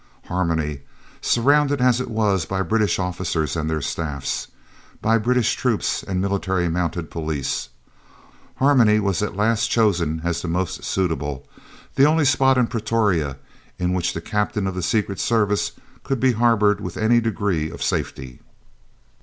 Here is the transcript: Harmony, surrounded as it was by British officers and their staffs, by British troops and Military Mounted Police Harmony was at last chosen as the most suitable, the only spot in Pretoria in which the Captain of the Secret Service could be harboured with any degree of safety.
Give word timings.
Harmony, 0.25 0.79
surrounded 1.21 1.79
as 1.79 2.01
it 2.01 2.09
was 2.09 2.43
by 2.47 2.63
British 2.63 2.97
officers 2.97 3.55
and 3.55 3.69
their 3.69 3.83
staffs, 3.83 4.47
by 4.99 5.15
British 5.15 5.53
troops 5.55 6.01
and 6.01 6.19
Military 6.19 6.67
Mounted 6.67 7.11
Police 7.11 7.69
Harmony 8.55 8.99
was 8.99 9.21
at 9.21 9.35
last 9.35 9.69
chosen 9.69 10.19
as 10.23 10.41
the 10.41 10.47
most 10.47 10.83
suitable, 10.83 11.47
the 11.93 12.05
only 12.05 12.25
spot 12.25 12.57
in 12.57 12.65
Pretoria 12.65 13.37
in 13.77 13.93
which 13.93 14.13
the 14.13 14.21
Captain 14.21 14.65
of 14.65 14.73
the 14.73 14.81
Secret 14.81 15.19
Service 15.19 15.73
could 16.03 16.19
be 16.19 16.31
harboured 16.31 16.81
with 16.81 16.97
any 16.97 17.19
degree 17.21 17.69
of 17.69 17.83
safety. 17.83 18.39